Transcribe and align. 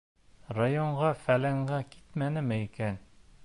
Районға-фәләнгә 0.57 1.79
китмәнеме 1.93 2.61
икән? 2.67 3.01